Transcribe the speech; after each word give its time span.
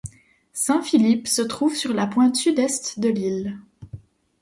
Saint-Philippe 0.53 1.27
se 1.27 1.43
trouve 1.43 1.75
sur 1.75 1.93
la 1.93 2.07
pointe 2.07 2.35
sud-est 2.35 2.99
de 2.99 3.09
l'île. 3.09 3.59